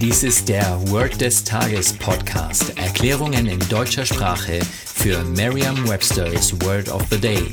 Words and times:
Dies 0.00 0.22
ist 0.22 0.48
der 0.48 0.80
Word 0.90 1.20
des 1.20 1.44
Tages 1.44 1.92
Podcast. 1.92 2.78
Erklärungen 2.78 3.46
in 3.46 3.58
deutscher 3.68 4.06
Sprache 4.06 4.60
für 4.62 5.22
Merriam-Webster's 5.24 6.58
Word 6.62 6.88
of 6.88 7.04
the 7.10 7.20
Day. 7.20 7.44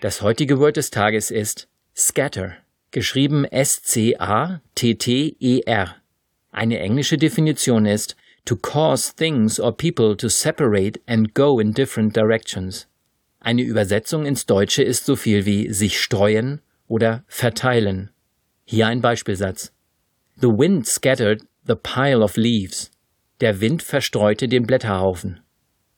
Das 0.00 0.22
heutige 0.22 0.58
Wort 0.58 0.76
des 0.76 0.90
Tages 0.90 1.30
ist 1.30 1.68
Scatter, 1.96 2.54
geschrieben 2.90 3.44
S-C-A-T-T-E-R. 3.44 4.64
Eine 6.54 6.78
englische 6.78 7.18
Definition 7.18 7.84
ist 7.84 8.14
to 8.44 8.54
cause 8.54 9.12
things 9.16 9.58
or 9.58 9.76
people 9.76 10.16
to 10.16 10.28
separate 10.28 11.00
and 11.04 11.34
go 11.34 11.58
in 11.58 11.74
different 11.74 12.14
directions. 12.14 12.86
Eine 13.40 13.62
Übersetzung 13.62 14.24
ins 14.24 14.46
Deutsche 14.46 14.84
ist 14.84 15.04
so 15.04 15.16
viel 15.16 15.46
wie 15.46 15.72
sich 15.72 16.00
streuen 16.00 16.60
oder 16.86 17.24
verteilen. 17.26 18.10
Hier 18.64 18.86
ein 18.86 19.00
Beispielsatz. 19.00 19.72
The 20.36 20.46
wind 20.46 20.86
scattered 20.86 21.42
the 21.66 21.74
pile 21.74 22.22
of 22.22 22.36
leaves. 22.36 22.92
Der 23.40 23.60
Wind 23.60 23.82
verstreute 23.82 24.46
den 24.46 24.64
Blätterhaufen. 24.64 25.40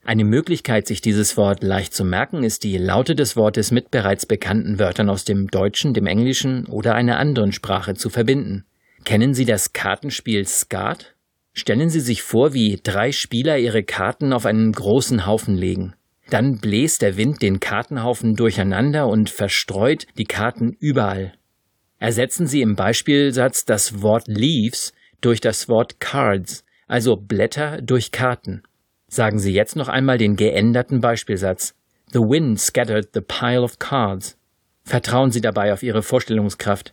Eine 0.04 0.24
Möglichkeit, 0.24 0.86
sich 0.86 1.02
dieses 1.02 1.36
Wort 1.36 1.62
leicht 1.62 1.92
zu 1.92 2.02
merken, 2.02 2.44
ist 2.44 2.64
die 2.64 2.78
Laute 2.78 3.14
des 3.14 3.36
Wortes 3.36 3.72
mit 3.72 3.90
bereits 3.90 4.24
bekannten 4.24 4.78
Wörtern 4.78 5.10
aus 5.10 5.26
dem 5.26 5.48
Deutschen, 5.48 5.92
dem 5.92 6.06
Englischen 6.06 6.64
oder 6.64 6.94
einer 6.94 7.18
anderen 7.18 7.52
Sprache 7.52 7.94
zu 7.94 8.08
verbinden. 8.08 8.64
Kennen 9.06 9.34
Sie 9.34 9.44
das 9.44 9.72
Kartenspiel 9.72 10.48
Skat? 10.48 11.14
Stellen 11.52 11.90
Sie 11.90 12.00
sich 12.00 12.22
vor, 12.22 12.54
wie 12.54 12.80
drei 12.82 13.12
Spieler 13.12 13.56
ihre 13.56 13.84
Karten 13.84 14.32
auf 14.32 14.46
einen 14.46 14.72
großen 14.72 15.26
Haufen 15.26 15.54
legen. 15.54 15.94
Dann 16.28 16.58
bläst 16.58 17.02
der 17.02 17.16
Wind 17.16 17.40
den 17.40 17.60
Kartenhaufen 17.60 18.34
durcheinander 18.34 19.06
und 19.06 19.30
verstreut 19.30 20.08
die 20.18 20.24
Karten 20.24 20.72
überall. 20.80 21.34
Ersetzen 22.00 22.48
Sie 22.48 22.62
im 22.62 22.74
Beispielsatz 22.74 23.64
das 23.64 24.02
Wort 24.02 24.26
Leaves 24.26 24.92
durch 25.20 25.40
das 25.40 25.68
Wort 25.68 26.00
Cards, 26.00 26.64
also 26.88 27.14
Blätter 27.14 27.80
durch 27.80 28.10
Karten. 28.10 28.64
Sagen 29.06 29.38
Sie 29.38 29.52
jetzt 29.52 29.76
noch 29.76 29.88
einmal 29.88 30.18
den 30.18 30.34
geänderten 30.34 31.00
Beispielsatz. 31.00 31.76
The 32.10 32.18
wind 32.18 32.58
scattered 32.58 33.10
the 33.14 33.20
pile 33.20 33.62
of 33.62 33.78
cards. 33.78 34.36
Vertrauen 34.82 35.30
Sie 35.30 35.40
dabei 35.40 35.72
auf 35.72 35.84
Ihre 35.84 36.02
Vorstellungskraft. 36.02 36.92